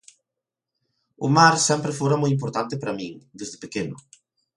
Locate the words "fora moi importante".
1.99-2.75